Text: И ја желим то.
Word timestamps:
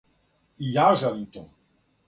И 0.63 0.71
ја 0.77 0.87
желим 1.03 1.31
то. 1.37 1.47